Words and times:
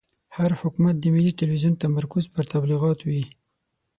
هر 0.37 0.51
حکومت 0.61 0.95
د 0.99 1.05
ملي 1.15 1.33
تلویزون 1.41 1.73
تمرکز 1.83 2.25
پر 2.33 2.43
تبلیغاتو 2.53 3.03
وي. 3.11 3.25